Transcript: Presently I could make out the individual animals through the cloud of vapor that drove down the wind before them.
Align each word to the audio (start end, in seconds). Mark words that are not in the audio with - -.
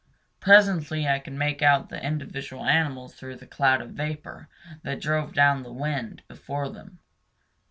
Presently 0.39 1.07
I 1.07 1.19
could 1.19 1.33
make 1.33 1.61
out 1.61 1.89
the 1.89 2.03
individual 2.03 2.65
animals 2.65 3.13
through 3.13 3.35
the 3.35 3.45
cloud 3.45 3.81
of 3.83 3.91
vapor 3.91 4.49
that 4.81 4.99
drove 4.99 5.35
down 5.35 5.61
the 5.61 5.71
wind 5.71 6.23
before 6.27 6.69
them. 6.69 6.97